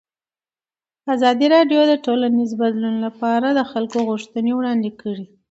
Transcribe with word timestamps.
ازادي 1.15 1.47
راډیو 1.55 1.81
د 1.87 1.93
ټولنیز 2.05 2.49
بدلون 2.61 2.95
لپاره 3.05 3.47
د 3.51 3.59
خلکو 3.71 3.97
غوښتنې 4.09 4.51
وړاندې 4.55 4.91
کړي. 5.01 5.25